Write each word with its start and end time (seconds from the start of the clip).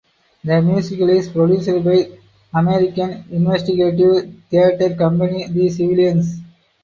The 0.43 0.59
musical 0.63 1.07
is 1.09 1.29
produced 1.29 1.67
by 1.85 2.09
American 2.59 3.23
"investigative" 3.29 4.33
theater 4.49 4.95
company 4.95 5.47
The 5.47 5.69
Civilians. 5.69 6.39